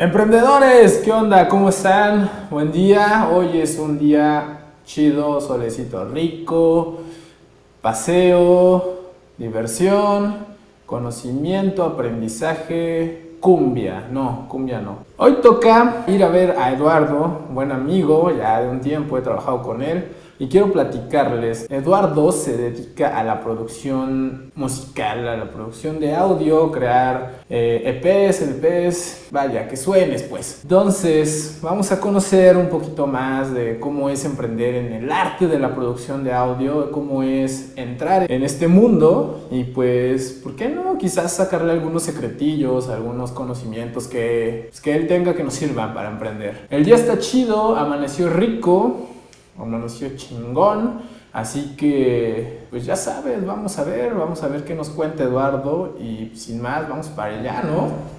[0.00, 1.48] Emprendedores, ¿qué onda?
[1.48, 2.30] ¿Cómo están?
[2.50, 3.30] Buen día.
[3.32, 7.00] Hoy es un día chido, solecito rico,
[7.82, 9.00] paseo,
[9.38, 10.36] diversión,
[10.86, 14.06] conocimiento, aprendizaje, cumbia.
[14.08, 14.98] No, cumbia no.
[15.16, 19.64] Hoy toca ir a ver a Eduardo, buen amigo, ya de un tiempo he trabajado
[19.64, 21.66] con él y quiero platicarles.
[21.70, 28.42] Eduardo se dedica a la producción musical, a la producción de audio, crear eh, EPs,
[28.42, 30.60] LPs, vaya, que suenes pues.
[30.62, 35.58] Entonces, vamos a conocer un poquito más de cómo es emprender en el arte de
[35.58, 40.98] la producción de audio, cómo es entrar en este mundo y pues, ¿por qué no?
[40.98, 46.10] Quizás sacarle algunos secretillos, algunos conocimientos que, pues, que él tenga que nos sirvan para
[46.10, 46.66] emprender.
[46.70, 49.08] El día está chido, amaneció rico,
[49.58, 51.00] amaneció chingón.
[51.32, 55.96] Así que, pues ya sabes, vamos a ver, vamos a ver qué nos cuenta Eduardo
[56.00, 58.17] y sin más, vamos para allá, ¿no?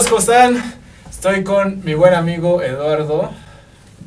[0.00, 0.08] Amigos?
[0.08, 0.80] ¿Cómo están?
[1.10, 3.30] Estoy con mi buen amigo Eduardo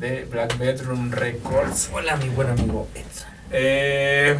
[0.00, 1.90] de Black Bedroom Records.
[1.92, 3.28] Hola, mi buen amigo Edson.
[3.52, 4.36] Eh,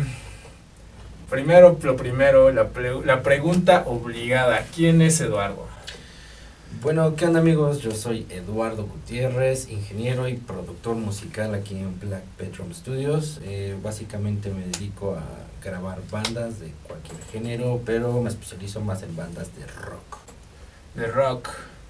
[1.30, 2.68] primero, lo primero, la,
[3.04, 4.64] la pregunta obligada.
[4.74, 5.68] ¿Quién es Eduardo?
[6.82, 7.80] Bueno, ¿qué onda amigos?
[7.80, 13.40] Yo soy Eduardo Gutiérrez, ingeniero y productor musical aquí en Black Bedroom Studios.
[13.44, 15.22] Eh, básicamente me dedico a
[15.62, 20.23] grabar bandas de cualquier género, pero me especializo más en bandas de rock
[20.94, 21.48] de rock.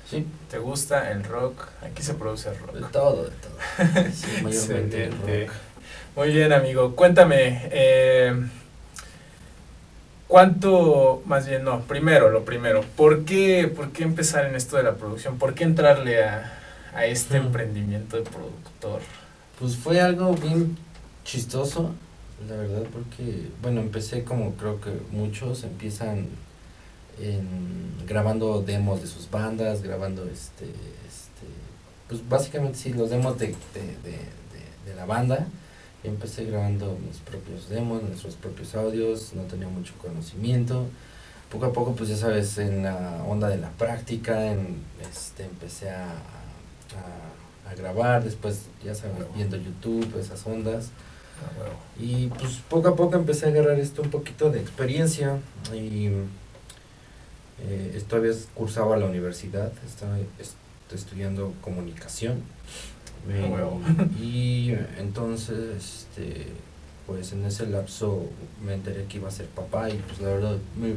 [0.08, 0.26] Sí.
[0.50, 1.66] ¿Te gusta el rock?
[1.82, 2.74] Aquí se produce rock.
[2.74, 4.04] De todo, de todo.
[4.12, 5.52] Sí, mayormente rock.
[6.16, 6.94] Muy bien, amigo.
[6.94, 8.34] Cuéntame, eh,
[10.28, 14.84] ¿cuánto, más bien, no, primero, lo primero, ¿por qué, ¿por qué empezar en esto de
[14.84, 15.38] la producción?
[15.38, 16.52] ¿Por qué entrarle a,
[16.94, 19.00] a este emprendimiento de productor?
[19.58, 20.76] Pues fue algo bien
[21.24, 21.94] chistoso,
[22.48, 26.28] la verdad, porque, bueno, empecé como creo que muchos empiezan
[27.20, 31.46] en, grabando demos de sus bandas, grabando este, este
[32.08, 33.54] pues básicamente sí, los demos de, de,
[34.02, 34.18] de,
[34.86, 35.46] de la banda.
[36.04, 40.86] empecé grabando mis propios demos, nuestros propios audios, no tenía mucho conocimiento.
[41.50, 45.90] Poco a poco, pues ya sabes, en la onda de la práctica, en, este, empecé
[45.90, 50.88] a, a, a grabar, después ya sabes, viendo YouTube, esas ondas.
[51.40, 55.38] Ah, y pues poco a poco empecé a agarrar esto un poquito de experiencia
[55.74, 56.10] y
[57.60, 60.18] eh, todavía cursaba la universidad, estaba
[60.92, 62.42] estudiando comunicación.
[63.30, 66.46] Ah, y entonces, este,
[67.06, 68.28] pues en ese lapso
[68.64, 70.94] me enteré que iba a ser papá y pues la verdad me,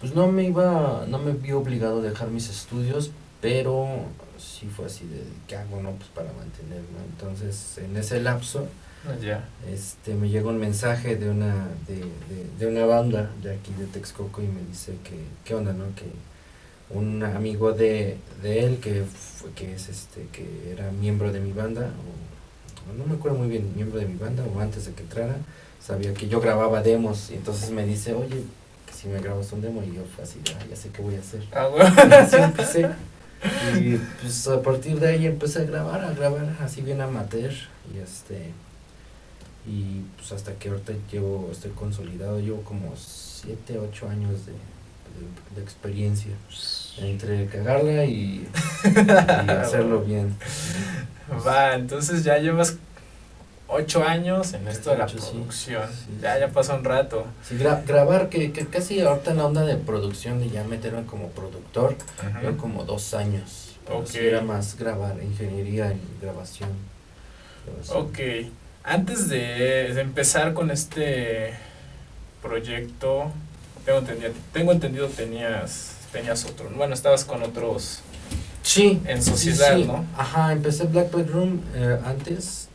[0.00, 3.86] pues no me iba, no me vi obligado a dejar mis estudios, pero
[4.38, 5.92] sí fue así de, ¿qué hago, no?
[5.92, 6.98] Pues para mantenerme.
[7.10, 8.66] Entonces, en ese lapso,
[9.22, 9.48] ya.
[9.70, 12.04] Este, me llegó un mensaje de una, de,
[12.58, 15.84] de, una banda de aquí de Texcoco y me dice que, ¿qué onda, no?
[15.94, 16.04] Que
[16.90, 21.52] un amigo de, de él que, fue, que es este, que era miembro de mi
[21.52, 25.02] banda, o, no me acuerdo muy bien, miembro de mi banda, o antes de que
[25.02, 25.36] entrara,
[25.80, 28.42] sabía que yo grababa demos, y entonces me dice, oye,
[28.94, 31.20] si me grabas un demo, y yo fue así, ah, ya sé qué voy a
[31.20, 31.42] hacer.
[31.52, 31.94] Ah, bueno.
[32.08, 32.90] Y así empecé.
[33.78, 37.52] Y pues a partir de ahí empecé a grabar, a grabar así bien amateur,
[37.92, 38.52] y este
[39.66, 44.52] y pues hasta que ahorita llevo, estoy consolidado, llevo como 7, 8 años de,
[45.54, 46.32] de, experiencia
[46.98, 48.46] entre cagarla y,
[49.48, 50.36] hacerlo bien.
[51.46, 52.76] Va, entonces ya llevas
[53.68, 55.88] 8 años en esto de la producción.
[56.20, 57.26] ya, ya pasó un rato.
[57.42, 61.28] Sí, grabar, que, que, casi ahorita en la onda de producción y ya meterme como
[61.28, 63.70] productor, uh como 2 años.
[63.90, 64.28] Okay.
[64.28, 66.70] era más grabar, ingeniería en grabación.
[67.88, 68.18] Ok.
[68.84, 71.54] Antes de, empezar con este
[72.42, 73.32] proyecto,
[73.86, 78.00] tengo entendido, tengo entendido tenías, tenías otro, bueno, estabas con otros
[78.62, 80.04] sí, en sociedad, ¿no?
[80.18, 82.68] Ajá, empecé Black Bedroom eh, antes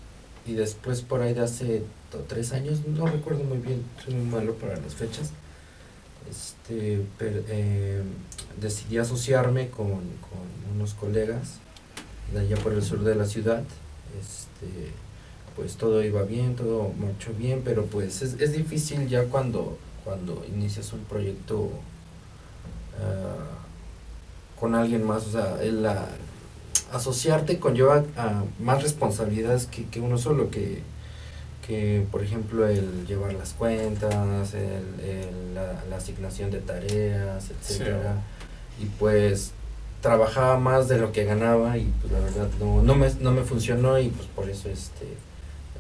[0.48, 1.84] y después por ahí de hace
[2.28, 5.30] tres años, no recuerdo muy bien, soy muy malo para las fechas.
[6.28, 8.02] Este, eh,
[8.60, 11.60] decidí asociarme con, con unos colegas
[12.34, 13.62] de allá por el sur de la ciudad.
[14.20, 14.92] Este,
[15.60, 20.46] pues todo iba bien, todo marchó bien, pero pues es, es difícil ya cuando, cuando
[20.48, 21.70] inicias un proyecto uh,
[24.58, 26.08] con alguien más, o sea, el la,
[26.94, 30.82] asociarte conlleva a más responsabilidades que, que uno solo, que,
[31.68, 38.16] que por ejemplo el llevar las cuentas, el, el, la, la, asignación de tareas, etcétera.
[38.82, 39.52] Y pues
[40.02, 43.44] trabajaba más de lo que ganaba y pues la verdad no, no, me, no me
[43.44, 45.06] funcionó y pues por eso este,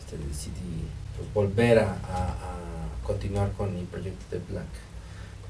[0.10, 0.86] este decidí
[1.18, 2.46] pues, volver a, a,
[3.06, 4.68] continuar con mi proyecto de Black,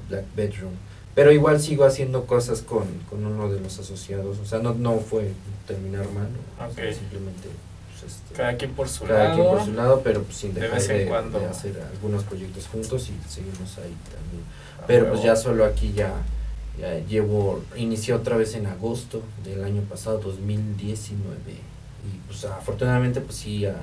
[0.08, 0.72] Black Bedroom.
[1.14, 4.38] Pero igual sigo haciendo cosas con, con uno de los asociados.
[4.38, 5.32] O sea, no, no fue
[5.66, 6.28] terminar mal.
[6.70, 6.88] Okay.
[6.88, 7.48] O sea, simplemente.
[8.00, 9.34] Pues, este, cada quien por su cada lado.
[9.34, 11.38] quien por su lado, pero pues, sin de dejar vez en de, cuando.
[11.38, 14.44] de hacer algunos proyectos juntos y seguimos ahí también.
[14.78, 15.26] Ah, Pero pues huevo.
[15.26, 16.14] ya solo aquí ya,
[16.80, 21.34] ya llevo, inicié otra vez en agosto del año pasado, 2019.
[21.50, 23.76] Y pues afortunadamente pues sí ha,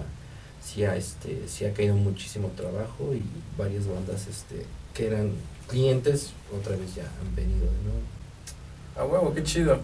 [0.68, 3.22] sí ha, este, sí ha caído muchísimo trabajo y
[3.58, 5.32] varias bandas este, que eran
[5.68, 8.02] clientes otra vez ya han venido de nuevo.
[8.98, 9.80] A huevo, qué chido.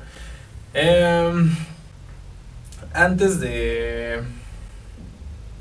[0.73, 1.55] Em,
[2.93, 4.21] antes de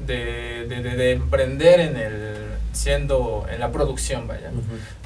[0.07, 2.37] de, de, de, de emprender en el
[2.73, 4.51] siendo en la producción, vaya,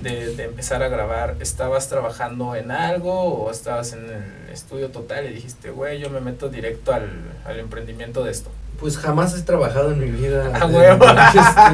[0.01, 5.27] de, de empezar a grabar, ¿estabas trabajando en algo o estabas en el estudio total
[5.27, 7.11] y dijiste, güey, yo me meto directo al,
[7.45, 8.51] al emprendimiento de esto?
[8.81, 10.55] Pues jamás he trabajado en mi vida.
[10.55, 11.05] ¡A en- huevo!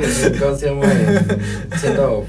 [0.03, 0.93] este, ¿Cómo se llama?
[0.93, 2.25] En- siendo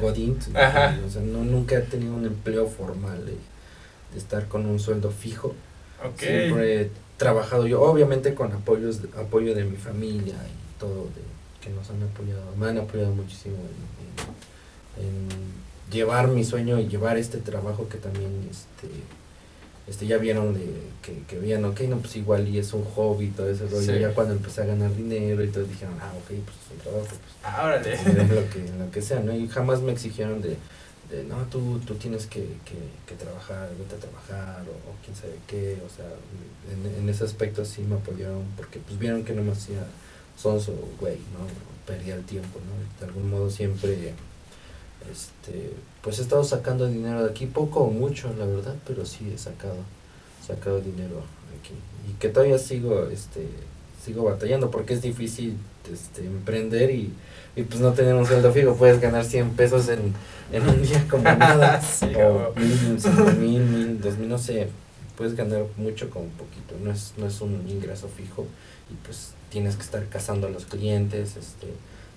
[0.00, 0.38] godín.
[0.54, 0.98] Ajá.
[1.06, 5.10] O sea, no, nunca he tenido un empleo formal de, de estar con un sueldo
[5.10, 5.54] fijo.
[6.04, 6.18] Ok.
[6.18, 11.20] Siempre he trabajado yo, obviamente con apoyos, apoyo de mi familia y todo, de,
[11.60, 15.28] que nos han apoyado, me han apoyado muchísimo en, en- en
[15.92, 18.88] llevar mi sueño y llevar este trabajo que también este
[19.88, 20.66] este ya vieron de
[21.02, 23.92] que, que veían, ok, no, pues igual y es un hobby y todo ese rollo,
[23.94, 23.98] Sí.
[23.98, 27.06] ya cuando empecé a ganar dinero y todos dijeron, ah, ok, pues es un trabajo,
[27.08, 27.96] pues Ah, órale.
[28.34, 29.34] lo que, lo que sea, ¿no?
[29.34, 30.56] Y jamás me exigieron de,
[31.10, 35.16] de no, tú, tú tienes que, que, que trabajar, vete a trabajar, o, o quién
[35.16, 36.06] sabe qué, o sea,
[36.72, 39.84] en, en ese aspecto sí me apoyaron, porque pues vieron que no me hacía
[40.36, 41.46] sonso, güey, ¿no?
[41.86, 43.00] Perdía el tiempo, ¿no?
[43.00, 44.12] De algún modo siempre,
[45.10, 49.30] este, pues he estado sacando dinero de aquí, poco o mucho, la verdad, pero sí
[49.34, 49.76] he sacado,
[50.46, 51.22] sacado dinero
[51.60, 51.74] aquí.
[52.10, 53.46] Y que todavía sigo, este,
[54.04, 55.56] sigo batallando, porque es difícil,
[55.90, 57.12] este, emprender y
[57.56, 60.14] y pues no tener un sueldo fijo, puedes ganar 100 pesos en,
[60.52, 64.68] en un día como nada, Sí, o mil, cinco mil, mil, dos mil, no sé,
[65.16, 68.46] puedes ganar mucho con poquito, no es, no es un ingreso fijo
[68.90, 71.66] y pues tienes que estar cazando a los clientes, este,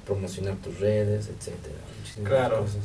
[0.06, 2.60] promocionar tus redes, etcétera, muchísimas Claro.
[2.62, 2.82] cosas.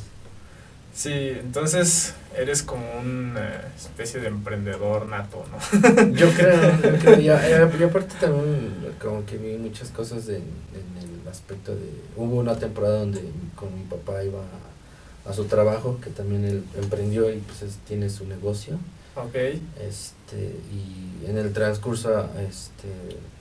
[0.94, 6.09] Sí, entonces eres como una especie de emprendedor nato, ¿no?
[6.12, 7.49] Yo creo, yo creo, y, a-
[7.79, 12.56] y aparte también como que vi muchas cosas en, en el aspecto de, hubo una
[12.59, 13.21] temporada donde
[13.55, 17.76] con mi papá iba a, a su trabajo, que también él emprendió y pues es-
[17.87, 18.75] tiene su negocio,
[19.14, 19.35] Ok.
[19.35, 22.88] este, y en el transcurso este,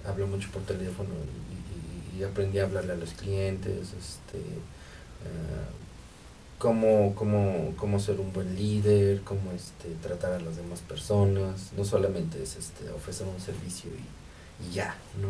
[0.08, 1.47] habló mucho por teléfono y,
[2.20, 5.66] y- aprendí a hablarle a los clientes, este, eh,
[6.58, 11.86] cómo, cómo, cómo ser un buen líder, cómo este, tratar a las demás personas, no
[11.86, 15.28] solamente es este, ofrecer un servicio y, y ya, ¿no?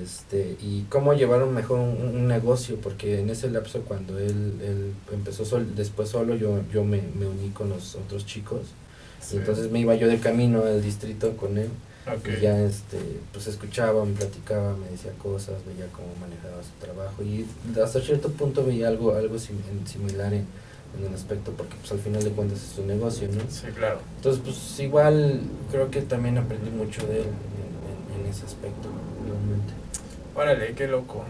[0.00, 4.60] Este, y cómo llevar un mejor un, un negocio, porque en ese lapso cuando él,
[4.62, 8.60] él empezó sol, después solo, yo, yo me, me uní con los otros chicos,
[9.20, 9.36] Sí.
[9.36, 11.68] y entonces me iba yo de camino al distrito con él,
[12.06, 12.28] Ok.
[12.36, 12.98] y ya este,
[13.32, 17.46] pues escuchaba, me platicaba, me decía cosas, veía cómo manejaba su trabajo y
[17.80, 20.46] hasta cierto punto veía algo, algo sim- similar en,
[20.98, 23.42] en el aspecto porque pues al final de cuentas es su negocio, ¿no?
[23.48, 24.00] Sí, claro.
[24.16, 28.88] Entonces pues igual creo que también aprendí mucho de él en, en- en ese aspecto,
[29.24, 29.72] realmente.
[30.34, 31.24] Órale, qué loco.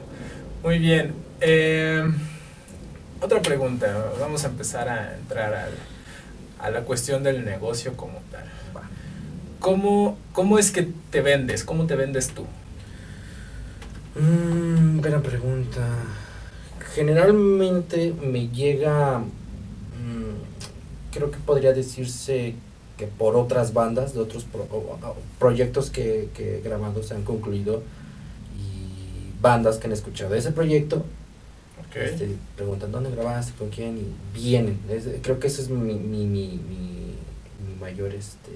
[0.62, 1.12] Muy bien.
[1.40, 2.02] eh,
[3.20, 4.12] otra pregunta.
[4.20, 5.74] Vamos a empezar a entrar al-
[6.60, 8.44] a la cuestión del negocio como tal.
[9.62, 11.62] ¿Cómo, ¿Cómo es que te vendes?
[11.64, 12.42] ¿Cómo te vendes tú?
[14.20, 15.86] Mm, buena pregunta.
[16.94, 22.54] Generalmente me llega, mm, creo que podría decirse
[22.98, 24.66] que por otras bandas, de otros pro-
[25.38, 27.82] proyectos que, que he grabado se han concluido
[28.58, 30.96] y bandas que han escuchado ese proyecto,
[31.88, 31.96] Ok.
[31.96, 34.78] este, preguntan dónde grabaste, con quién y vienen.
[34.90, 37.14] Es- creo que ese es mi, mi, mi, mi,
[37.66, 38.50] mi mayor este,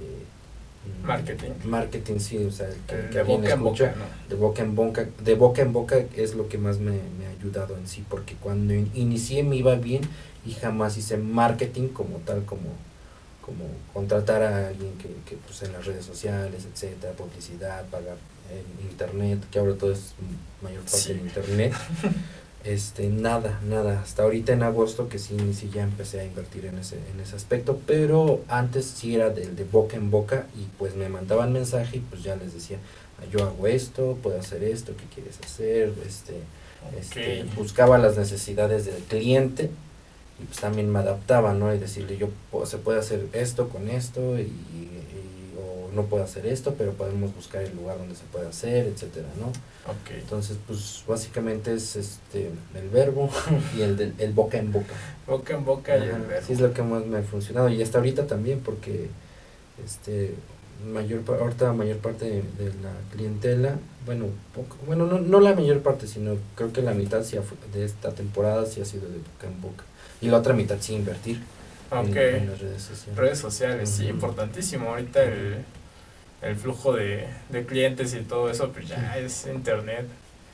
[1.05, 1.51] Marketing.
[1.65, 4.29] Marketing, sí, o sea, que, que boca en escucha boca, ¿no?
[4.29, 7.31] de boca en boca, de boca en boca es lo que más me, me ha
[7.39, 10.03] ayudado en sí, porque cuando in- inicié me iba bien
[10.45, 12.69] y jamás hice marketing como tal, como,
[13.45, 18.17] como contratar a alguien que, que pues en las redes sociales, etcétera, publicidad, pagar
[18.51, 20.15] en internet, que ahora todo es
[20.63, 21.13] mayor parte Sí.
[21.13, 21.73] en internet.
[22.65, 24.01] Este, nada, nada.
[24.01, 27.37] Hasta ahorita en agosto que sí, sí ya empecé a invertir en ese, en ese
[27.37, 31.99] aspecto, pero antes sí era de, de boca en boca y pues me mandaban mensaje
[31.99, 32.79] y pues ya les decía,
[33.31, 35.93] yo hago esto, puedo hacer esto, ¿qué quieres hacer?
[36.07, 36.35] Este,
[36.99, 39.71] este, buscaba las necesidades del cliente
[40.41, 41.75] y pues también me adaptaba, ¿no?
[41.75, 42.29] Y decirle, yo
[42.67, 45.46] se puede hacer esto con esto y, o
[45.97, 49.49] no puedo hacer esto, pero podemos buscar el lugar donde se puede hacer, etcétera, ¿no?
[50.03, 50.21] Okay.
[50.21, 53.31] Entonces, pues básicamente es este el verbo
[53.77, 54.95] y el, del, el boca en boca.
[55.27, 56.47] Boca en boca y el verbo.
[56.47, 59.09] Sí, es lo que más me ha funcionado y hasta ahorita también porque
[59.85, 60.35] este
[60.93, 66.07] mayor ahorita mayor parte de, la clientela bueno poco, bueno no, no la mayor parte
[66.07, 67.25] sino creo que la mitad
[67.73, 69.85] de esta temporada sí ha sido de boca en boca
[70.21, 71.41] y la otra mitad sí invertir
[71.91, 75.65] en, las redes sociales redes sociales sí importantísimo ahorita el,
[76.43, 80.07] el flujo de, de, clientes y todo eso pues ya es internet.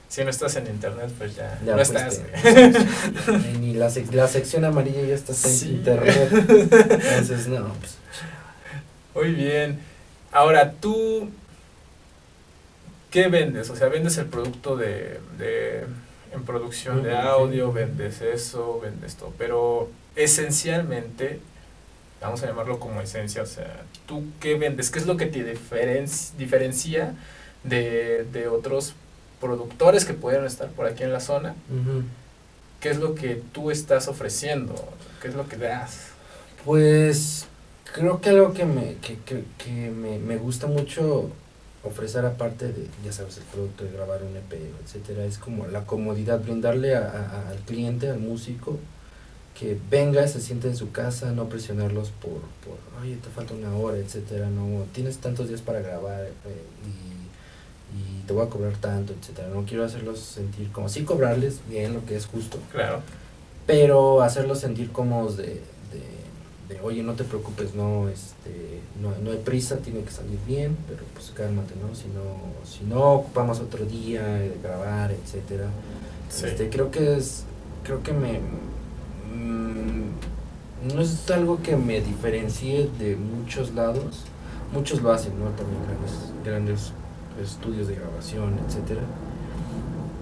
[0.08, 2.20] Si no estás en internet pues ya, no estás.
[3.60, 6.28] ni la, la sección amarilla ya está en internet.
[6.32, 7.96] Entonces no pues.
[9.14, 9.78] Muy bien.
[10.32, 11.28] Ahora, tú,
[13.10, 13.68] ¿qué vendes?
[13.68, 15.84] O sea, vendes el producto de, de
[16.32, 21.40] en producción de audio, vendes eso, vendes todo, pero esencialmente,
[22.22, 24.90] vamos a llamarlo como esencia, o sea, ¿tú qué vendes?
[24.90, 25.44] ¿Qué es lo que te
[26.38, 27.14] diferencia
[27.64, 28.94] de, de otros
[29.40, 31.54] productores que pudieran estar por aquí en la zona?
[32.80, 34.74] ¿Qué es lo que tú estás ofreciendo?
[35.20, 36.08] ¿Qué es lo que das?
[36.64, 37.46] Pues
[37.92, 41.30] creo que algo que me, que, que, que me, me, gusta mucho
[41.84, 44.52] ofrecer aparte de, ya sabes, el producto de grabar un EP,
[44.84, 48.78] etcétera, es como la comodidad, brindarle a, al cliente, al músico,
[49.58, 53.74] que venga, se siente en su casa, no presionarlos por, por oye, te falta una
[53.76, 56.30] hora, etcétera, no, tienes tantos días para grabar eh,
[56.84, 61.60] y, y, te voy a cobrar tanto, etcétera, no quiero hacerlos sentir como, sí cobrarles
[61.68, 63.00] bien lo que es justo, claro,
[63.66, 65.60] pero hacerlos sentir cómodos de,
[66.82, 71.02] oye, no te preocupes, no, este, no, no hay prisa, tiene que salir bien, pero
[71.14, 71.94] pues cálmate, ¿no?
[71.94, 75.66] Si no, si no ocupamos otro día de grabar, etcétera.
[76.28, 77.44] Este, creo que es,
[77.84, 78.40] creo que me,
[79.34, 84.24] mm, no es algo que me diferencie de muchos lados,
[84.72, 85.46] muchos lo hacen, ¿no?
[85.50, 86.92] También grandes, grandes
[87.40, 89.02] estudios de grabación, etcétera.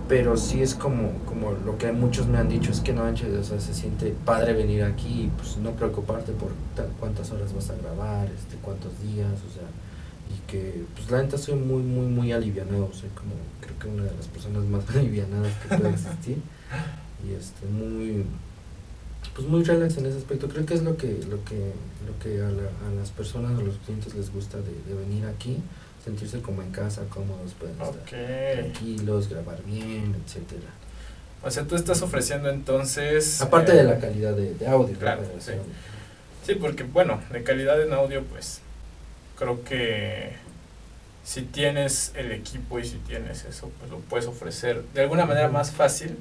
[0.09, 3.51] Pero sí es como, como lo que muchos me han dicho, es que no, manches,
[3.51, 6.51] o se siente padre venir aquí y pues no preocuparte por
[6.99, 9.69] cuántas horas vas a grabar, este, cuántos días, o sea,
[10.35, 14.05] y que pues la neta soy muy, muy, muy alivianado, soy como creo que una
[14.11, 16.39] de las personas más alivianadas que puede existir.
[17.27, 18.25] Y este, muy,
[19.35, 21.73] pues muy relax en ese aspecto, creo que es lo que, lo que,
[22.07, 25.59] lo que a, a las personas, a los clientes les gusta de, de venir aquí,
[26.05, 30.73] sentirse como en casa, cómodos, pueden estar tranquilos, grabar bien, etcétera.
[31.43, 33.41] O sea, tú estás ofreciendo entonces...
[33.41, 34.97] Aparte de la eh, calidad de, audio.
[34.99, 35.53] Claro, sí.
[36.47, 38.61] sí, porque bueno, de calidad en audio, pues
[39.37, 40.35] creo que
[41.25, 45.49] si tienes el equipo y si tienes eso, pues lo puedes ofrecer de alguna manera
[45.49, 46.17] más fácil,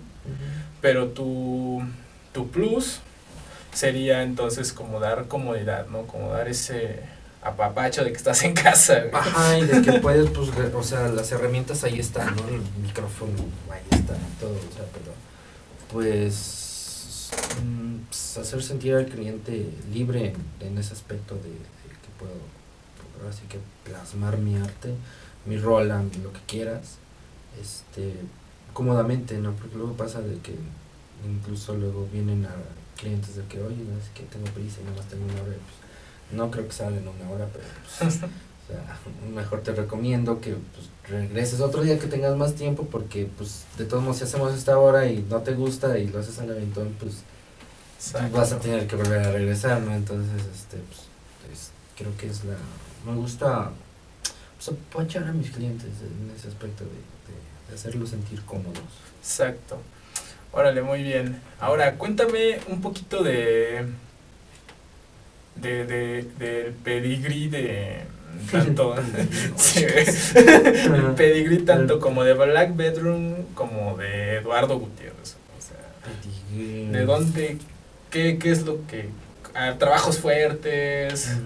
[0.82, 1.82] pero tu,
[2.40, 3.02] tu plus
[3.74, 6.08] sería entonces como dar comodidad, ¿no?
[6.08, 7.02] Como dar ese
[7.42, 9.04] apapacho de que estás en casa.
[9.12, 12.48] Ajá, y de que puedes, pues, o sea, las herramientas ahí están, ¿no?
[12.48, 13.34] El micrófono,
[13.70, 15.14] ahí está, todo, o sea, pero,
[15.92, 17.30] pues,
[17.62, 23.60] mm, pues hacer sentir al cliente libre en, ese aspecto de, que puedo, así que
[23.84, 24.94] plasmar mi arte,
[25.46, 27.00] mi rola, lo que quieras,
[27.62, 28.14] este,
[28.72, 29.52] cómodamente, ¿no?
[29.52, 30.56] Porque luego pasa de que
[31.26, 32.54] incluso luego vienen a
[33.00, 35.54] clientes de que, oye, no, es que tengo prisa y nada más tengo una hora,
[35.54, 37.66] pues, no creo que salga en una hora, pero
[38.00, 38.30] pues, o sea,
[39.34, 43.86] mejor te recomiendo que pues, regreses otro día que tengas más tiempo porque pues de
[43.86, 46.96] todos modos si hacemos esta hora y no te gusta y lo haces al aventón,
[47.00, 47.24] pues
[48.32, 49.94] vas a tener que volver a regresar, ¿no?
[49.94, 50.78] Entonces, este,
[51.48, 52.56] pues, creo que es la...
[53.06, 53.72] Me gusta
[54.58, 58.84] pues, apoyar a mis clientes en ese aspecto de, de, de hacerlos sentir cómodos.
[59.22, 59.80] Exacto.
[60.52, 61.42] Órale, muy bien.
[61.60, 63.86] Ahora, cuéntame un poquito de
[65.56, 68.02] de, de, del pedigrí de
[68.52, 68.96] tanto
[69.76, 75.36] el pedigrí tanto como de Black Bedroom como de Eduardo Gutiérrez.
[75.58, 75.78] O sea
[76.92, 77.58] de dónde
[78.10, 79.10] qué, qué es lo que
[79.54, 81.38] ah, trabajos fuertes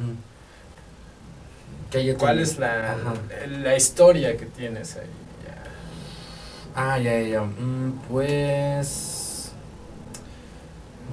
[2.18, 2.98] cuál es la,
[3.48, 5.08] la historia que tienes ahí
[6.76, 9.52] ah ya ya mm, pues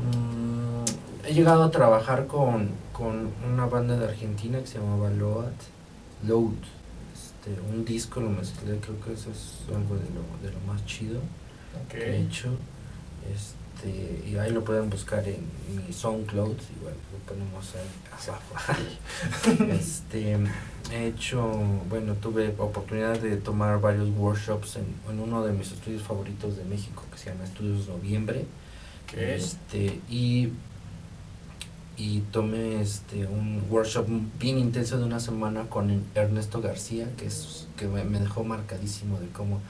[0.05, 5.53] mm, he llegado a trabajar con con una banda de Argentina que se llamaba Load,
[6.27, 6.53] Load
[7.41, 10.85] este, un disco lo mezclé, creo que eso es algo de lo, de lo más
[10.85, 11.21] chido
[11.89, 12.49] que he hecho.
[13.33, 13.55] Este,
[13.89, 15.45] y ahí lo pueden buscar en
[15.75, 19.65] mi SoundCloud, igual lo ponemos ahí abajo.
[19.73, 20.37] este,
[20.93, 21.43] he hecho,
[21.89, 26.65] bueno, tuve oportunidad de tomar varios workshops en, en, uno de mis estudios favoritos de
[26.65, 28.45] México, que se llama Estudios Noviembre.
[29.17, 30.53] Este, y
[32.01, 34.07] y tomé este un workshop
[34.39, 39.29] bien intenso de una semana con Ernesto García que es que me, dejó marcadísimo de
[39.29, 39.61] cómo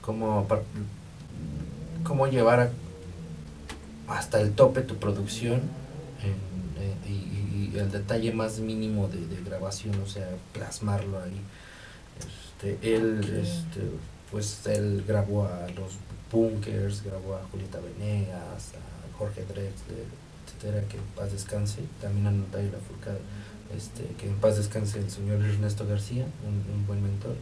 [0.00, 0.46] cómo
[2.04, 2.70] cómo llevar
[4.08, 5.60] hasta el tope tu producción
[6.22, 11.40] eh, y, el detalle más mínimo de, grabación o sea plasmarlo ahí.
[12.18, 13.80] Este él este
[14.30, 15.94] pues él grabó a los
[16.30, 20.22] Bunkers grabó a Julieta Venegas a Jorge Drexler
[20.88, 23.18] que en paz descanse, también a Natalia Lafourcade,
[23.76, 27.34] este, que en paz descanse el señor Ernesto García, un, buen mentor,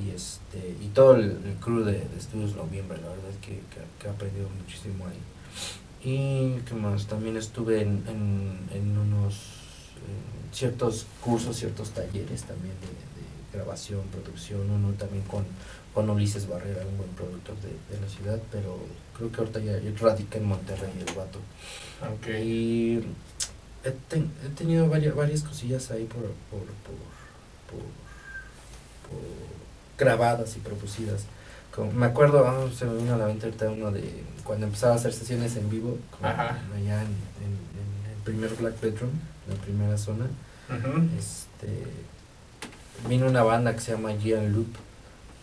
[0.00, 3.60] y este y todo el, crew de, Estudios Noviembre, la verdad que,
[3.98, 5.18] que, he aprendido muchísimo ahí.
[6.04, 8.04] Y qué más, también estuve en,
[8.72, 9.36] en, unos
[10.52, 15.44] ciertos cursos, ciertos talleres también de, grabación, producción, uno también con,
[15.94, 18.76] con Ulises Barrera, un buen productor de, de la ciudad, pero
[19.16, 21.38] creo que ahorita ya radica en Monterrey el vato.
[22.18, 22.42] Okay.
[22.42, 23.04] Y
[23.84, 26.66] he, tenido varias, varias cosillas ahí por, por,
[29.96, 31.24] grabadas y producidas.
[31.74, 34.92] Como, me acuerdo, ah, se me vino a la mente ahorita uno de cuando empezaba
[34.92, 39.10] a hacer sesiones en vivo, allá en, el primer Black Bedroom,
[39.48, 40.26] la primera zona.
[41.18, 41.84] este,
[43.08, 44.68] vino una banda que se llama Gian Loop.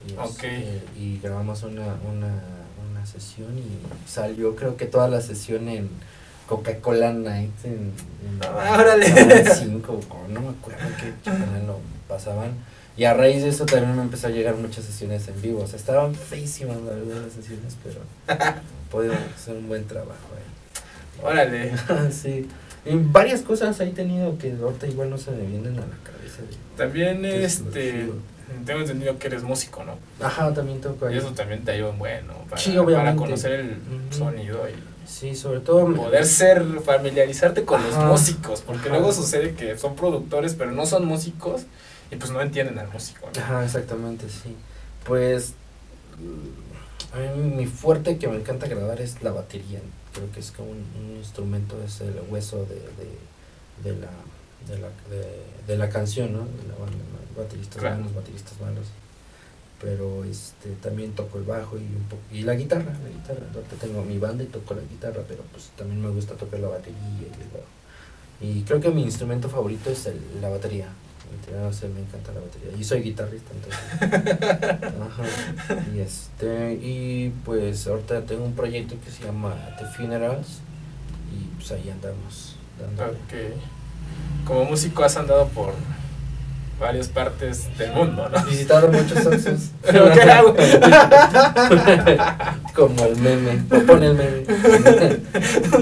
[0.07, 2.41] Y, este, y grabamos una, una,
[2.89, 5.89] una sesión y salió creo que toda la sesión en
[6.47, 7.93] Coca-Cola Night en,
[8.31, 11.13] en 5, no me acuerdo qué
[11.65, 12.51] lo pasaban.
[13.01, 15.63] Y a raíz de eso también me empezó a llegar muchas sesiones en vivo.
[15.63, 18.00] O sea, estaban feísimas las sesiones, pero
[18.91, 21.25] pudimos hacer un buen trabajo ahí.
[21.25, 21.72] Órale.
[22.12, 22.48] sí.
[22.86, 26.43] Y varias cosas he tenido que ahorita igual no se me vienen a la cabeza.
[26.77, 28.08] también este
[28.67, 29.97] tengo entendido que eres músico, ¿no?
[30.23, 31.15] Ajá, también toco ahí.
[31.15, 33.78] Y eso también te ayuda bueno para, para conocer el
[34.12, 35.91] sonido y Sí, sobre todo.
[35.95, 41.06] Poder ser, familiarizarte con los músicos, porque luego sucede que son productores, pero no son
[41.06, 41.63] músicos
[42.12, 43.30] y pues no entienden al músico.
[43.38, 44.56] Ajá, exactamente, sí.
[45.06, 45.54] Pues.
[47.13, 49.80] A mí mi fuerte que me encanta grabar es la batería.
[50.13, 54.10] Creo que es como un, instrumento, es el hueso de, de, de la,
[54.67, 54.89] de, la,
[55.67, 56.39] de, la canción, ¿no?
[56.39, 57.04] De la banda,
[57.36, 58.88] bateristas buenos, bateristas malos
[59.82, 63.47] pero este también toco el bajo y un poco y la guitarra la guitarra
[63.80, 67.00] tengo mi banda y toco la guitarra pero pues también me gusta tocar la batería
[67.00, 67.65] y el bajo
[68.39, 70.88] y creo que mi instrumento favorito es el, la batería
[71.52, 74.02] no sé, me encanta la batería y soy guitarrista entonces
[74.84, 75.24] Ajá.
[75.94, 80.60] y este y pues ahorita tengo un proyecto que se llama The Funerals
[81.32, 83.17] y pues ahí andamos dándole.
[83.26, 83.54] okay.
[84.46, 85.74] como músico has andado por
[86.82, 88.44] varias partes del mundo, ¿no?
[88.44, 89.70] Visitado muchos oxos.
[92.76, 94.44] Como el meme, o pone el meme.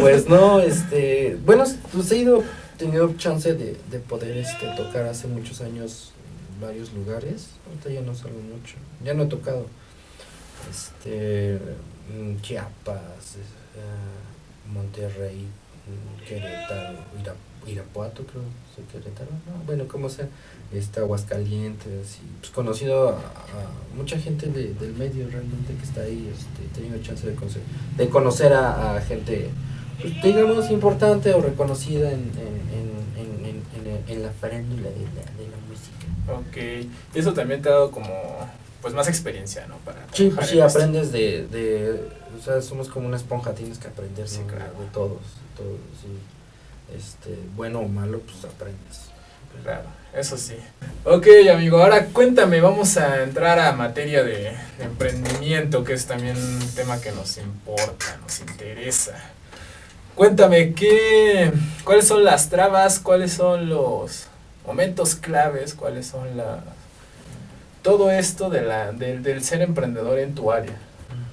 [0.01, 2.43] pues no, este, bueno, pues he ido,
[2.79, 6.13] tenido chance de, de poder este, tocar hace muchos años
[6.55, 7.49] en varios lugares.
[7.67, 9.67] Ahorita ya no salgo mucho, ya no he tocado.
[10.69, 11.59] Este,
[12.41, 15.47] Chiapas, eh, Monterrey,
[16.27, 16.99] Querétaro,
[17.67, 18.43] Irapuato, creo,
[18.91, 20.27] Querétaro, no, bueno, como sea
[20.73, 26.31] está Aguascalientes y pues conocido a, mucha gente de, del medio realmente que está ahí,
[26.31, 27.61] este, he tenido chance de conocer,
[27.97, 29.49] de conocer a, gente
[30.01, 32.59] pues, digamos importante o reconocida en, en,
[33.17, 36.05] en, en, la farándula de la, de la música.
[36.31, 38.09] Ok, eso también te ha dado como
[38.81, 39.77] pues más experiencia, ¿no?
[39.77, 43.87] Para sí, pues sí, aprendes de, de, o sea, somos como una esponja, tienes que
[43.87, 45.19] aprender de todos,
[45.55, 46.95] todos, sí.
[46.95, 49.09] este, bueno o malo, pues aprendes.
[49.63, 50.55] Claro, eso sí.
[51.03, 56.59] Ok, amigo, ahora cuéntame, vamos a entrar a materia de, emprendimiento, que es también un
[56.75, 59.31] tema que nos importa, nos interesa.
[60.19, 61.49] Cuéntame, ¿qué,
[61.85, 62.99] ¿cuáles son las trabas?
[62.99, 64.25] ¿Cuáles son los
[64.67, 65.73] momentos claves?
[65.73, 66.61] ¿Cuáles son la
[67.83, 70.77] todo esto de la, del ser emprendedor en tu área?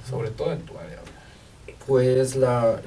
[0.09, 1.01] Sobre todo en tu área.
[1.85, 2.81] Pues la,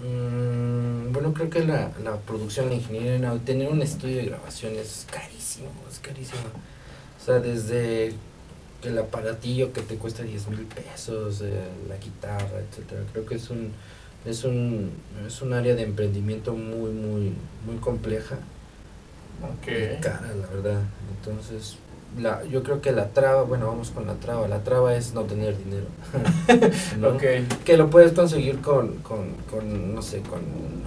[0.00, 5.06] Mm, bueno, creo que la, la producción, la ingeniería, tener un estudio de grabación es
[5.10, 6.40] carísimo, es carísimo.
[7.20, 8.12] O sea, desde
[8.84, 13.02] el aparatillo que te cuesta 10 mil pesos, eh, la guitarra, etcétera.
[13.12, 13.72] Creo que es un,
[14.28, 14.90] es un,
[15.26, 17.32] es un área de emprendimiento muy, muy,
[17.66, 18.38] muy compleja.
[19.60, 19.98] Okay.
[20.00, 20.82] cara, la verdad.
[21.16, 21.76] Entonces,
[22.18, 25.22] la, yo creo que la traba, bueno, vamos con la traba, la traba es no
[25.22, 25.86] tener dinero.
[26.98, 27.16] ¿no?
[27.16, 30.40] Que lo puedes conseguir con, con, con, no sé, con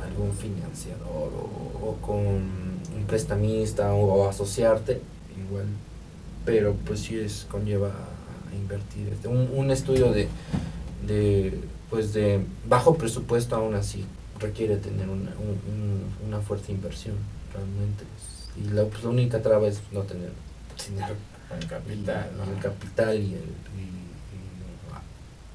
[0.04, 5.01] algún financiador o, o con un prestamista o, asociarte,
[5.47, 5.65] igual,
[6.45, 9.15] pero pues sí es, conlleva a invertir.
[9.25, 10.27] Un, un estudio de,
[11.08, 11.60] de,
[11.91, 14.06] pues de bajo presupuesto aún así
[14.39, 17.15] requiere tener una, un- un- una fuerte inversión,
[17.54, 18.04] realmente.
[18.58, 20.32] Y la, pues, la única traba es no tener
[20.88, 21.13] dinero
[21.62, 23.43] y- capital, y el capital y el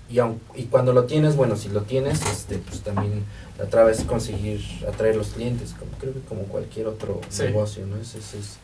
[0.09, 3.25] y, y, aun- y cuando lo tienes bueno si lo tienes este pues también
[3.59, 7.43] la traba es conseguir atraer los clientes como creo que como cualquier otro Sí.
[7.45, 8.59] negocio no es es, es,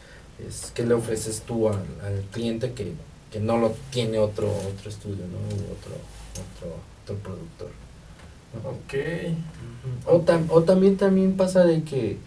[0.47, 2.93] es qué le ofreces tú al, al cliente que,
[3.33, 5.95] que no lo tiene otro otro estudio no U otro
[6.33, 7.71] otro otro productor.
[8.65, 8.95] Ok.
[10.07, 12.19] o, tam- o también también pasa de que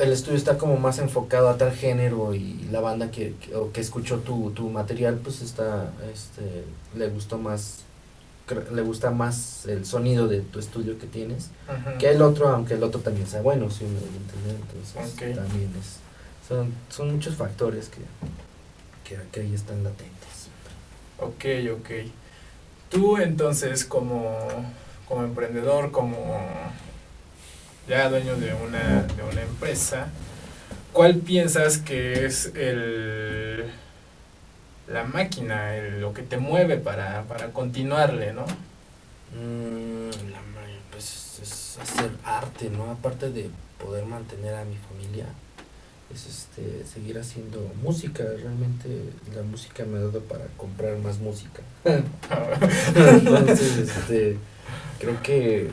[0.00, 3.72] el estudio está como más enfocado a tal género y la banda que, que- o
[3.72, 6.64] que escuchó tu, tu material pues está este
[6.96, 7.80] le gustó más
[8.72, 11.50] le gusta más el sonido de tu estudio que tienes
[11.98, 15.34] que el otro aunque el otro también sea bueno sí entonces Ok.
[15.34, 15.98] también es
[16.48, 18.00] son, son muchos factores que,
[19.04, 20.48] que, que ahí están latentes
[21.20, 21.44] Ok,
[21.78, 21.90] ok.
[22.90, 24.36] Tú entonces como,
[25.06, 26.40] como emprendedor, como
[27.88, 30.08] ya dueño de una, de una empresa,
[30.92, 33.70] ¿cuál piensas que es el
[34.88, 38.44] la máquina, lo que te mueve para, para continuarle, ¿no?
[39.34, 40.38] Mm, la
[40.90, 42.90] pues es hacer arte, ¿no?
[42.90, 43.50] Aparte de
[43.82, 45.26] poder mantener a mi familia,
[46.14, 48.24] es este seguir haciendo música.
[48.24, 48.88] Realmente
[49.34, 51.62] la música me ha dado para comprar más música.
[51.84, 54.36] Entonces, este,
[54.98, 55.70] creo que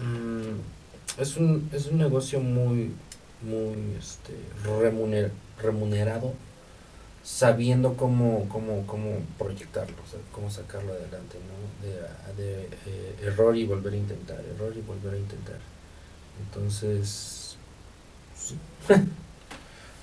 [0.00, 2.92] mm, es un es un negocio muy
[3.42, 5.30] muy este remuner-
[5.62, 6.32] remunerado
[7.22, 11.86] sabiendo cómo, cómo, cómo proyectarlo, o sea, cómo sacarlo adelante, ¿no?
[12.36, 15.58] De, de, eh, error y volver a intentar, error y volver a intentar.
[16.40, 17.56] Entonces,
[18.36, 18.56] sí.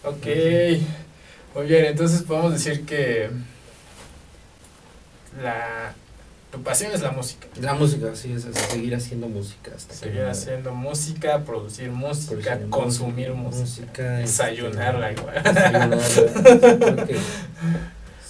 [0.05, 0.25] Ok,
[1.55, 3.29] muy bien, entonces podemos decir que
[5.41, 5.93] la,
[6.51, 7.47] tu pasión es la música.
[7.61, 11.89] la música, sí, es, es seguir haciendo música hasta que Seguir me- haciendo música, producir
[11.89, 15.43] música, Producir consumir música, música, música, desayunarla este, igual.
[15.43, 15.97] desayunarla.
[16.79, 17.17] Creo que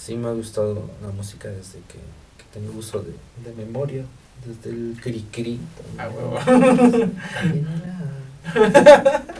[0.00, 1.98] sí me ha gustado la música desde que,
[2.38, 3.12] que tengo uso de,
[3.44, 4.04] de memoria,
[4.46, 5.58] desde el cri cri.
[5.98, 6.38] A huevo.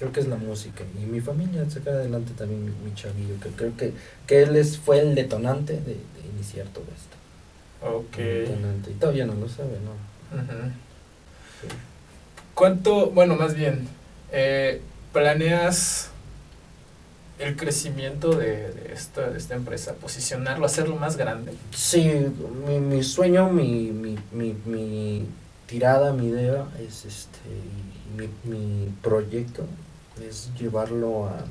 [0.00, 0.82] Creo que es la música.
[0.98, 3.92] Y mi familia sacar adelante también mi, mi chavillo, que creo que,
[4.26, 7.96] que él es, fue el detonante de, de iniciar todo esto.
[7.98, 8.16] Ok.
[8.16, 8.92] Detonante.
[8.92, 10.38] Y todavía no lo sabe, ¿no?
[11.60, 11.68] Sí.
[12.54, 13.88] ¿Cuánto, bueno, más bien,
[14.32, 14.80] eh,
[15.12, 16.08] planeas
[17.38, 21.52] el crecimiento de, de esta, de esta empresa, posicionarlo, hacerlo más grande?
[21.74, 22.10] Sí,
[22.66, 25.26] mi, mi sueño, mi, mi, mi, mi
[25.66, 27.38] tirada, mi idea es este,
[28.16, 29.66] mi, mi proyecto
[30.22, 31.44] es llevarlo a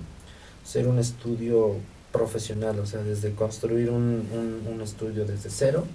[0.64, 1.76] ser un estudio
[2.12, 5.86] profesional, o sea, desde construir un, un, un estudio desde cero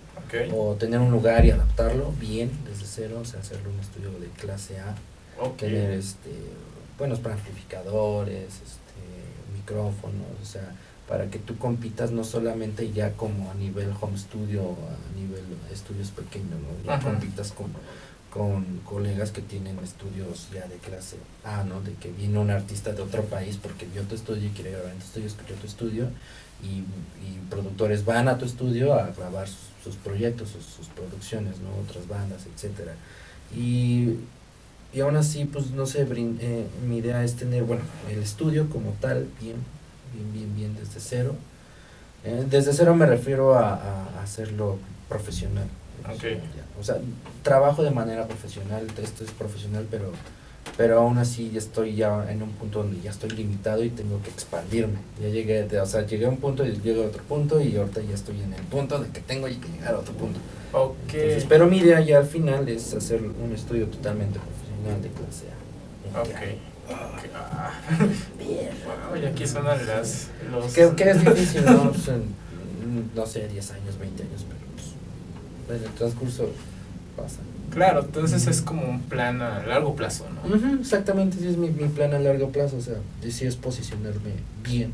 [0.53, 4.29] o tener un lugar y adaptarlo bien desde cero, o sea, hacerlo un estudio de
[4.29, 4.95] clase A,
[5.57, 6.31] tener este
[6.99, 10.75] buenos amplificadores, este micrófonos, o sea,
[11.09, 16.11] para que tú compitas no solamente ya como a nivel home studio, a nivel estudios
[16.11, 16.85] pequeños, ¿no?
[16.85, 17.67] Ya compitas con,
[18.35, 21.81] con colegas que tienen estudios ya de clase A, ¿no?
[21.81, 24.91] De que viene un artista de otro país porque vio tu estudio y quiere grabar
[24.91, 26.09] en tu estudio, escuchó tu estudio
[26.61, 26.79] y,
[27.25, 29.47] y productores van a tu estudio a grabar
[29.85, 31.69] sus, proyectos, sus, producciones, ¿no?
[31.89, 32.95] Otras bandas, etcétera.
[33.57, 34.17] Y,
[34.93, 38.69] y aún así, pues no sé, brin- eh, mi idea es tener, bueno, el estudio
[38.69, 39.57] como tal, bien,
[40.13, 41.37] bien, bien, bien desde cero.
[42.25, 45.69] Eh, desde cero me refiero a- a hacerlo profesional.
[46.03, 46.23] Ok.
[46.23, 46.39] Ya,
[46.81, 46.97] O sea,
[47.43, 50.13] trabajo de manera profesional, esto es profesional, pero,
[50.77, 54.21] pero aún así ya estoy ya en un punto donde ya estoy limitado y tengo
[54.23, 54.99] que expandirme.
[55.23, 57.77] Ya llegué, de- o sea, llegué a un punto y llego a otro punto y
[57.77, 60.39] ahorita ya estoy en el punto de que tengo que llegar a otro punto.
[60.73, 60.95] Ok.
[61.15, 65.45] Entonces, pero mi idea ya al final es hacer un estudio totalmente profesional de clase
[66.17, 66.21] A.
[66.21, 66.29] Ok.
[66.29, 67.31] Ok.
[67.35, 67.73] Ah.
[68.39, 70.73] Wow, y aquí suenan las, los...
[70.73, 71.93] Que, que es difícil, ¿no?
[73.15, 74.45] No sé, 10 años, 20 años,
[75.69, 76.49] en el transcurso
[77.17, 77.39] pasa.
[77.71, 80.79] Claro, entonces es como un plan a largo plazo, ¿no?
[80.81, 82.95] Exactamente, ese es mi, mi plan a largo plazo, o sea,
[83.29, 84.31] sí es posicionarme
[84.63, 84.93] bien,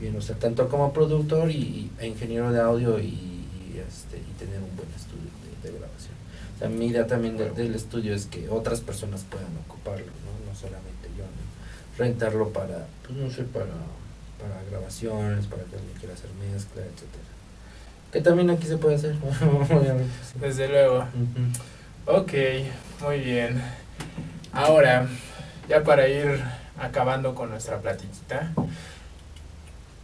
[0.00, 4.38] bien, o sea, tanto como productor y, e ingeniero de audio y, y, este, y
[4.38, 5.30] tener un buen estudio
[5.62, 6.14] de, de grabación.
[6.56, 10.52] O sea, mi idea también de- del estudio es que otras personas puedan ocuparlo, ¿no?
[10.52, 11.44] No solamente yo, ¿no?
[11.96, 13.66] rentarlo para, pues no sé, para
[14.36, 17.24] para grabaciones, para que alguien quiera hacer mezcla, etcétera.
[18.14, 20.08] Que también aquí se puede hacer, obviamente.
[20.32, 20.38] sí.
[20.38, 21.00] Desde luego.
[21.00, 22.16] Ujú.
[22.20, 22.32] Ok,
[23.02, 23.60] muy bien.
[24.52, 25.08] Ahora,
[25.68, 26.40] ya para ir
[26.78, 28.52] acabando con nuestra platiquita,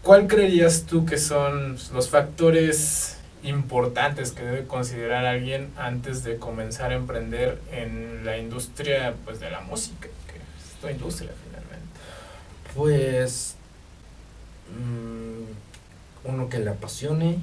[0.02, 6.90] ¿cuál creerías tú que son los factores importantes que debe considerar alguien antes de comenzar
[6.90, 10.08] a emprender en la industria pues, de la música?
[10.26, 11.86] Que es tu industria finalmente.
[12.74, 13.54] Pues
[14.76, 17.38] mm, uno que le apasione,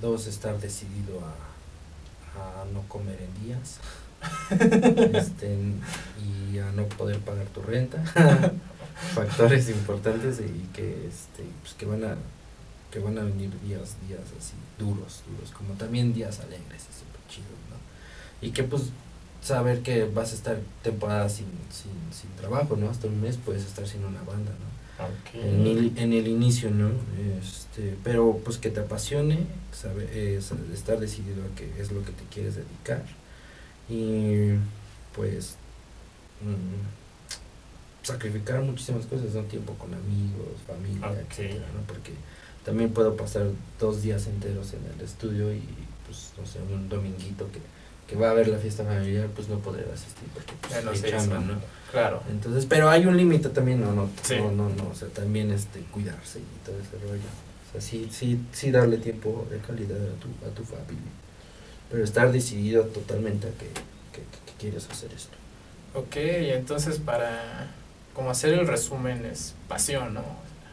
[0.00, 3.78] dos estar decidido a, a no comer en días
[5.14, 5.56] este,
[6.52, 8.02] y a no poder pagar tu renta,
[9.14, 12.16] factores importantes y que este pues que van a
[12.90, 17.20] que van a venir días días así duros duros como también días alegres y súper
[17.28, 17.76] chidos no
[18.46, 18.90] y que pues
[19.46, 22.90] saber que vas a estar temporada sin, sin, sin trabajo, ¿no?
[22.90, 24.75] Hasta un mes puedes estar sin una banda, ¿no?
[25.34, 26.90] En el, en el inicio, ¿no?
[27.40, 29.38] Este, pero pues que te apasione,
[29.72, 33.04] sabe, eh, sa- estar decidido a que es lo que te quieres dedicar
[33.90, 34.52] y
[35.14, 35.56] pues
[36.42, 39.42] mm, sacrificar muchísimas cosas, ¿no?
[39.42, 41.82] Tiempo con amigos, familia, etcétera, ¿no?
[41.86, 42.12] Porque
[42.64, 43.46] también puedo pasar
[43.80, 45.62] dos días enteros en el estudio y
[46.06, 47.58] pues no sé, un dominguito que,
[48.06, 51.06] que va a haber la fiesta familiar, pues no podré asistir porque pues, no hizo.
[51.08, 51.54] chamba, ¿no?
[51.90, 52.22] Claro.
[52.30, 54.36] Entonces, pero hay un límite también, no, no, Sí.
[54.36, 57.22] no, no, no, o sea, también este, cuidarse y todo ese rollo.
[57.68, 61.10] O sea, sí, sí, sí darle tiempo de calidad a tu, a tu familia.
[61.90, 63.66] Pero estar decidido totalmente a que,
[64.12, 65.36] que, que quieres hacer esto.
[65.94, 67.70] Ok, entonces para
[68.14, 70.22] como hacer el resumen es pasión, ¿no?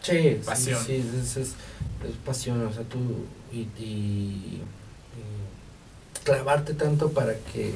[0.02, 0.80] Sí, Pasión.
[0.86, 3.00] Sí, sí, es, es, es pasión, o sea, tú
[3.54, 4.62] y- y
[6.24, 7.74] clavarte tanto para que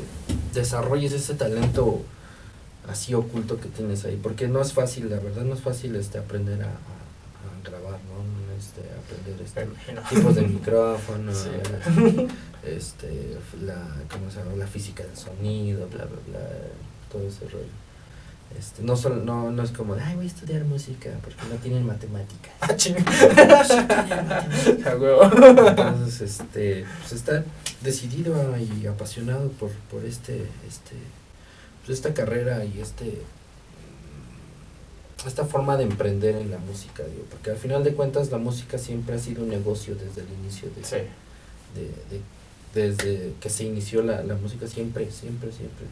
[0.53, 2.01] desarrolles ese talento
[2.87, 6.17] así oculto que tienes ahí, porque no es fácil, la verdad no es fácil este
[6.17, 6.71] aprender a,
[7.63, 8.55] grabar, ¿no?
[8.57, 9.67] Este, aprender este,
[10.15, 11.49] tipos de micrófono, Sí.
[12.65, 13.75] este, la,
[14.09, 14.55] ¿cómo se llama?
[14.55, 16.39] la física del sonido, bla, bla, bla,
[17.11, 17.65] todo ese rollo.
[18.57, 21.55] Este, no, solo, no, no es como, de, ay, voy a estudiar música porque no
[21.55, 22.51] tienen matemáticas.
[22.61, 22.99] Ah, chinga.
[24.91, 25.23] A huevo.
[25.23, 27.43] Entonces, este, pues estar
[27.81, 30.95] decidido y apasionado por, por este, este,
[31.85, 33.21] pues esta carrera y este,
[35.25, 38.77] esta forma de emprender en la música, digo, porque al final de cuentas la música
[38.77, 40.95] siempre ha sido un negocio desde el inicio de, Sí.
[41.75, 41.81] de,
[42.17, 42.37] de-
[42.73, 45.85] desde que se inició la, la música siempre, siempre, siempre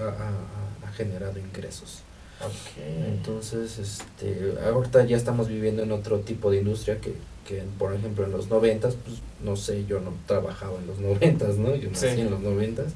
[0.00, 2.00] ha, ha- ha- generado ingresos.
[2.40, 2.82] Ok.
[3.08, 7.14] Entonces, este, ahorita ya estamos viviendo en otro tipo de industria que,
[7.46, 11.56] que por ejemplo, en los noventas, pues, no sé, yo no trabajaba en los noventas,
[11.56, 11.74] ¿no?
[11.74, 12.20] Yo nací Sí.
[12.20, 12.92] en los noventas,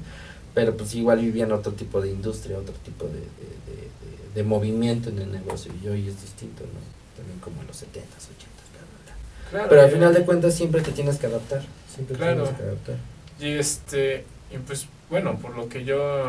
[0.53, 4.43] pero pues igual vivía en otro tipo de industria, otro tipo de, de, de, de-
[4.43, 6.79] movimiento en el negocio, y hoy es distinto, ¿no?
[7.17, 9.49] También como en los setentas, ochentas, bla, bla, bla.
[9.49, 12.61] Claro, Pero al final de cuentas siempre te tienes que adaptar, siempre te tienes que
[12.63, 12.95] adaptar.
[13.39, 16.25] Y este, y pues bueno, por lo que yo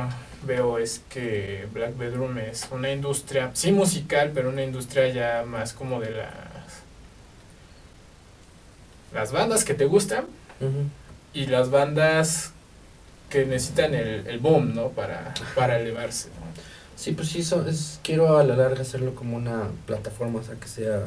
[0.48, 5.72] veo es que Black Bedroom es una industria, sí musical, pero una industria ya más
[5.72, 6.32] como de las
[9.14, 10.26] las bandas que te gustan
[11.32, 12.52] y las bandas
[13.30, 14.88] que necesitan el, el boom, ¿no?
[14.88, 16.28] Para, para elevarse.
[16.30, 16.46] ¿no?
[16.96, 20.56] Sí, pues sí, so- es, quiero a la larga hacerlo como una plataforma, o sea,
[20.56, 21.02] que sea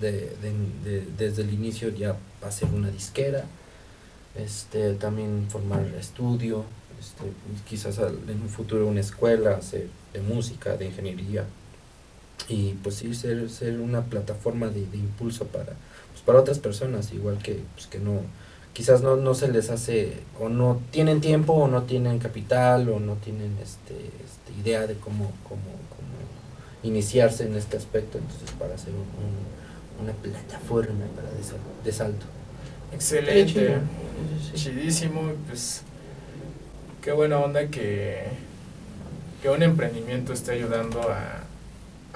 [0.00, 2.16] de, de- de- desde el inicio ya
[2.50, 3.44] ser una disquera,
[4.34, 6.64] este, también formar estudio,
[7.00, 7.24] este,
[7.68, 11.44] quizás en un futuro una escuela hacer de música, de ingeniería,
[12.48, 15.72] y pues sí, ser, ser una plataforma de, de impulso para,
[16.12, 18.20] pues, para otras personas, igual que, pues, que no,
[18.74, 23.00] quizás no, no se les hace, o no tienen tiempo, o no tienen capital, o
[23.00, 26.14] no tienen este, este idea de cómo, cómo, cómo
[26.82, 31.42] iniciarse en este aspecto, entonces para hacer un- un- una plataforma para de,
[31.84, 32.26] de salto.
[32.92, 33.78] Excelente,
[34.54, 35.82] chidísimo, pues
[37.04, 38.22] qué buena onda que,
[39.42, 41.42] que un emprendimiento esté ayudando a,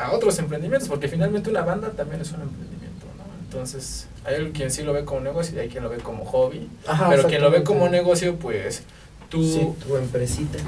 [0.02, 3.24] a otros emprendimientos, porque finalmente una banda también es un emprendimiento, ¿no?
[3.44, 6.68] Entonces, hay quien sí lo ve como negocio y hay quien lo ve como hobby,
[6.86, 8.82] Ajá, pero quien lo ve como negocio, pues
[9.28, 10.58] tú, Sí, tu empresita.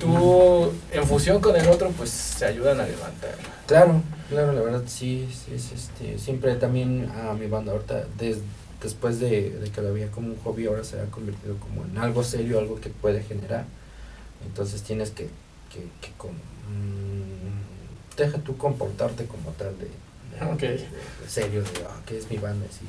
[0.00, 3.36] tú en fusión con el otro, pues se ayudan a levantar.
[3.68, 8.38] Claro, claro, la verdad sí, sí, es este, siempre también a mi banda ahorita, des-
[8.82, 11.96] después de, de que lo veía como un hobby, ahora se ha convertido como en
[11.98, 13.64] algo serio, algo que puede generar.
[14.44, 15.28] Entonces tienes que,
[15.72, 19.88] que, que con, mm, deja tú comportarte como tal de,
[21.28, 22.86] serio, de ah, que es mi banda, sí,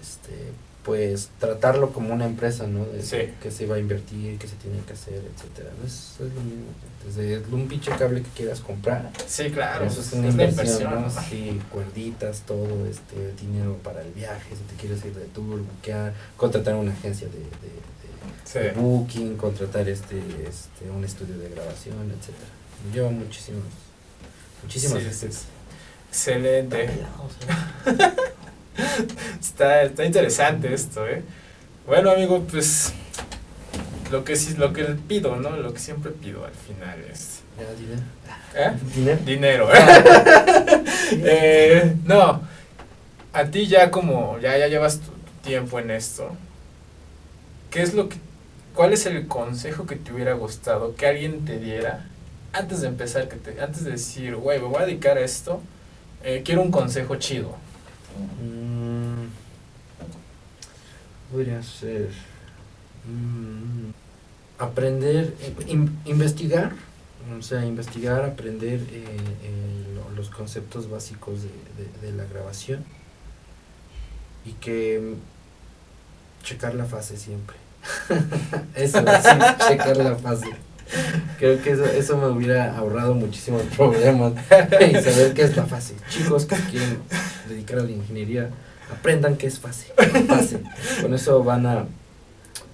[0.00, 0.52] este,
[0.84, 2.84] pues tratarlo como una empresa, ¿no?
[2.86, 3.18] De- Sí.
[3.42, 5.70] Que se va a invertir, que se tiene que hacer, etcétera.
[5.84, 6.66] Es, es lo mismo.
[7.06, 9.10] Desde un pinche cable que quieras comprar.
[9.26, 9.84] Sí, claro.
[9.86, 11.02] Eso es una inversión, inversión.
[11.02, 11.10] ¿no?
[11.28, 16.12] Sí, cuerditas, todo, este, dinero para el viaje, si te quieres ir de tour, buquear,
[16.36, 17.90] contratar una agencia de, de- de-
[18.44, 18.58] Sí.
[18.58, 22.48] de booking, contratar este, este, un estudio de grabación, etcétera.
[22.92, 23.62] Lleva muchísimos,
[24.62, 25.34] muchísimas Sí, veces.
[25.34, 25.40] sí.
[26.10, 26.90] Excelente.
[29.40, 31.22] Está, está interesante esto, ¿eh?
[31.86, 32.92] Bueno, amigo, pues
[34.10, 35.50] lo que sí, lo que pido, ¿no?
[35.56, 38.02] Lo que siempre pido al final es Ya, dinero.
[38.54, 38.72] ¿eh?
[38.94, 39.20] ¿Dinero?
[39.24, 39.68] dinero.
[39.74, 40.84] ¿eh?
[41.12, 42.42] Eh, no,
[43.32, 46.30] a ti ya como ya ya llevas tu, tu tiempo en esto.
[47.70, 48.16] ¿Qué es lo que
[48.74, 52.06] cuál es el consejo que te hubiera gustado que alguien te diera
[52.52, 55.60] antes de empezar que te, antes de decir, güey, me voy a dedicar a esto?
[56.22, 57.54] eh, quiero un consejo chido.
[58.42, 59.28] Mm,
[61.32, 62.10] podría ser
[63.06, 63.90] mm,
[64.58, 66.72] aprender, eh, in- investigar,
[67.38, 69.04] o sea, investigar, aprender eh,
[69.42, 72.84] eh, lo- los conceptos básicos de, de- de la grabación
[74.44, 77.56] y que mm, checar la fase siempre.
[78.74, 80.46] eso, sí, checar la fase.
[81.38, 84.32] Creo que eso, eso me hubiera ahorrado muchísimos problemas
[84.80, 85.94] y saber qué es la fase.
[86.08, 86.98] Chicos que quieren
[87.48, 88.50] dedicar a la ingeniería,
[88.92, 89.92] aprendan qué es fase.
[90.26, 90.60] fase.
[91.00, 91.86] Con eso van a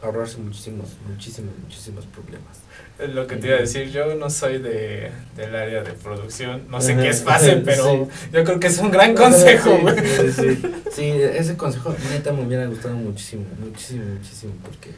[0.02, 2.66] ahorrarse muchísimos, muchísimos, muchísimos problemas.
[2.98, 6.62] Es lo que te iba a decir, yo no soy de, del área de producción,
[6.70, 8.31] no sé qué es fase, pero sí.
[8.33, 9.79] yo creo que es un gran consejo,
[10.16, 10.62] sí, sí.
[10.92, 14.92] Sí, ese consejo neta me hubiera gustado muchísimo, muchísimo, muchísimo, porque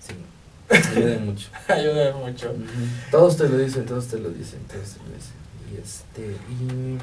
[0.00, 0.12] sí,
[0.70, 1.48] ayuda mucho.
[1.68, 2.54] Ayuda mucho.
[3.10, 5.40] Todos te lo dicen, todos te lo dicen, todos te lo dicen.
[5.72, 6.98] Y este, y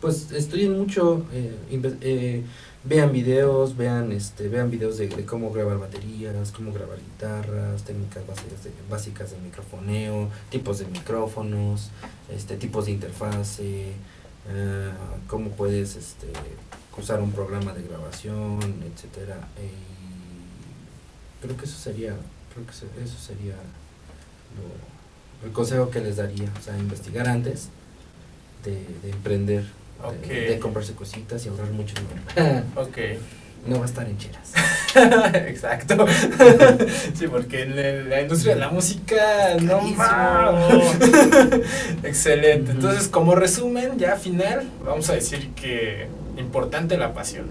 [0.00, 1.56] pues estudien mucho, eh,
[2.02, 2.42] eh,
[2.84, 8.26] vean videos, vean este, vean videos de, de cómo grabar baterías, cómo grabar guitarras, técnicas
[8.26, 11.90] básicas de, básicas de microfoneo, tipos de micrófonos,
[12.30, 13.92] este, tipos de interfase,
[14.48, 14.90] eh,
[15.26, 16.26] cómo puedes este,
[16.98, 18.60] usar un programa de grabación,
[18.92, 19.48] etcétera.
[19.56, 22.14] Y creo que eso sería,
[22.54, 22.72] creo que
[23.04, 23.54] eso, sería
[24.56, 27.68] lo- el consejo que les daría, o sea, investigar antes
[28.64, 29.64] de, de emprender,
[30.28, 31.94] de- comprarse cositas y ahorrar mucho
[32.36, 32.62] dinero.
[32.76, 32.98] Ok,
[33.66, 34.52] no va a estar en cheras.
[35.48, 36.06] exacto.
[37.14, 39.80] sí, porque en la industria de la música, no.
[42.02, 42.72] Excelente.
[42.72, 47.46] Entonces, como resumen, ya final, vamos a decir que importante la pasión.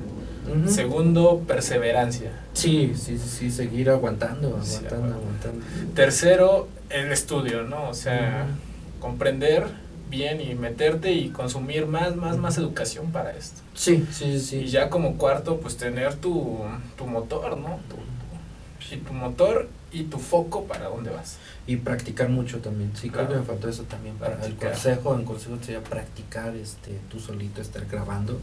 [0.48, 0.70] Ujú.
[0.70, 2.32] Segundo, perseverancia.
[2.54, 5.50] Sí, sí, sí, sí, seguir aguantando, Sí, aguantando, aguanta.
[5.50, 5.94] aguantando.
[5.96, 7.90] Tercero, el estudio, ¿no?
[7.90, 9.00] O sea, Ujú.
[9.00, 9.68] comprender
[10.10, 13.62] bien y meterte y consumir más, más, más educación para esto.
[13.74, 14.58] Sí, sí, sí.
[14.58, 16.60] Y ya como cuarto, pues tener tu,
[16.98, 17.80] tu motor, ¿no?
[17.90, 21.38] Tu, tu- y tu motor y tu foco para dónde vas.
[21.66, 22.92] Y practicar mucho también.
[22.96, 23.30] Sí, creo Claro.
[23.30, 24.16] que me faltó eso también.
[24.18, 28.40] Para el consejo, el consejo sería practicar este, tú solito, estar grabando,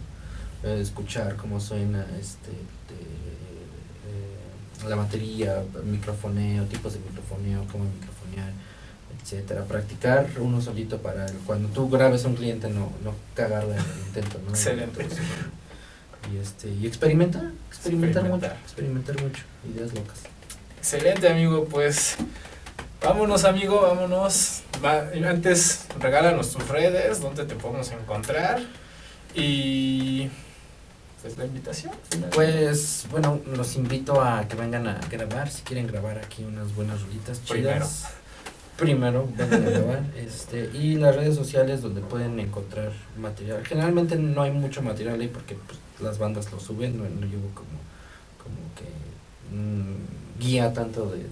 [0.63, 3.01] escuchar cómo suena este, de,
[4.85, 8.53] eh, la batería, microfoneo, tipos de microfoneo, cómo microfonear,
[9.23, 9.65] etcétera.
[9.65, 13.81] Practicar uno solito para el- cuando tú grabes a un cliente no, no cagarla en
[13.83, 14.51] el intento, ¿no?
[14.51, 15.03] Excelente.
[15.03, 15.27] Entonces,
[16.33, 18.57] y este y experimentar, experimentar, mucho, Experimentar.
[18.63, 19.43] experimentar mucho,
[19.75, 20.19] ideas locas.
[20.79, 21.65] Excelente, amigo.
[21.65, 22.17] Pues
[23.03, 24.63] vámonos, amigo, vámonos.
[24.85, 28.61] Va- antes, regálanos tus redes, dónde te podemos encontrar.
[29.35, 30.29] Y
[31.23, 31.93] pues la invitación.
[32.09, 32.35] finalmente.
[32.35, 37.03] Pues bueno, los invito a que vengan a grabar, si quieren grabar aquí unas buenas
[37.03, 37.85] rolitas Primero.
[37.85, 38.05] chidas.
[38.77, 40.03] Primero, vengan a grabar.
[40.17, 43.65] Este, y las redes sociales donde pueden encontrar material.
[43.67, 47.49] Generalmente no hay mucho material ahí porque pues, las bandas lo suben, no, no llevo
[47.55, 47.79] como,
[48.43, 51.27] como que mm, guía tanto de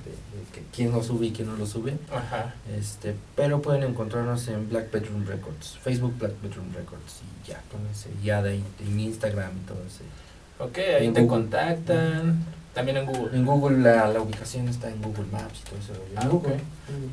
[0.52, 1.96] que quién lo sube y quién no lo sube.
[2.12, 2.54] Ajá.
[2.78, 7.80] Este, pero pueden encontrarnos en Black Bedroom Records, Facebook Black Bedroom Records y ya con
[7.90, 10.04] ese, ya de en Instagram y todo ese.
[10.60, 11.42] Ok, ahí En te Google.
[11.42, 12.44] contactan.
[12.74, 13.36] También en Google.
[13.36, 16.04] En Google la, la ubicación está en Google Maps y todo eso.
[16.16, 16.60] Ah, Google,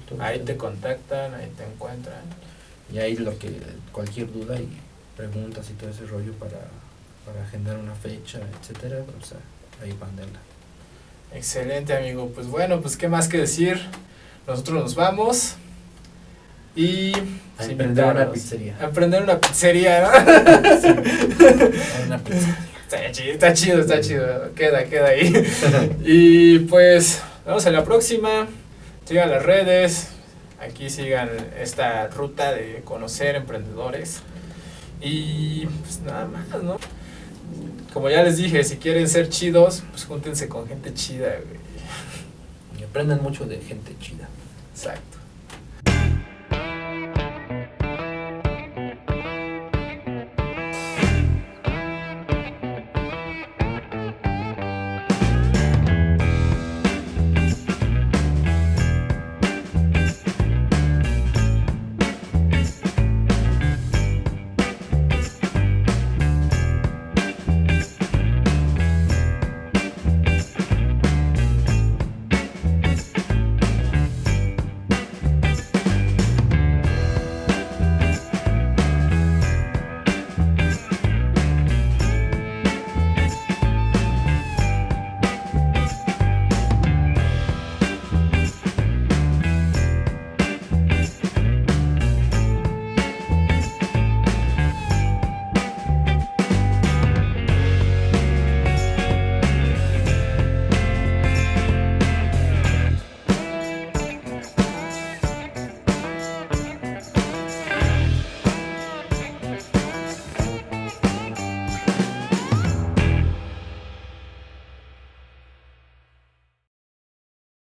[0.07, 0.45] todo Ahí eso.
[0.45, 2.21] te contactan, ahí te encuentran.
[2.93, 3.59] Y ahí lo que,
[3.91, 4.69] cualquier duda y
[5.17, 6.59] preguntas y todo ese rollo para,
[7.25, 9.37] para agendar una fecha, etcétera, o sea,
[9.81, 10.39] ahí mándenla.
[11.33, 12.31] Excelente, amigo.
[12.33, 13.81] Pues bueno, pues qué más que decir.
[14.47, 15.55] Nosotros nos vamos.
[16.75, 17.21] Y A
[17.57, 18.77] pues, emprender una pizzería.
[18.79, 20.81] A emprender una pizzería, ¿no?
[20.81, 20.87] Sí,
[22.05, 22.57] una pizza.
[22.83, 24.53] Está chido, está chido, está chido.
[24.55, 25.33] Queda, queda ahí.
[26.05, 28.47] Y pues, vemos en la próxima.
[29.05, 30.09] Sigan las redes.
[30.59, 31.29] Aquí sigan
[31.59, 34.21] esta ruta de conocer emprendedores.
[35.01, 36.77] Y pues nada más, ¿no?
[37.95, 41.61] Como ya les dije, si quieren ser chidos, pues júntense con gente chida, güey.
[42.77, 44.27] Y aprendan mucho de gente chida.
[44.73, 45.17] Exacto.